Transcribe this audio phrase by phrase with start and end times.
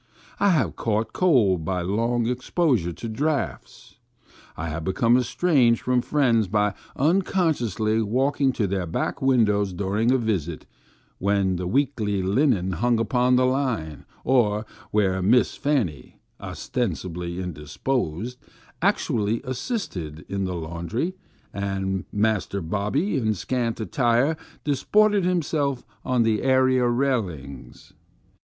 [0.39, 3.99] I have caught cold by long exposure to draughts.
[4.57, 7.21] I have become estranged from friends by uncon
[7.53, 10.65] sciously walking to their back windows during a visit,
[11.19, 18.39] when the weekly linen hung upon the line, or where Miss Fanny (ostensibly indisposed)
[18.81, 21.13] actu ally assisted in the laundry,
[21.53, 27.93] and Master Bobby, in scant attire, disported himself on the area railings.